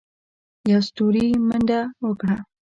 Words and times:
يوه 0.71 0.81
ستوري 0.87 1.25
منډه 1.47 1.81
وکړه. 2.07 2.37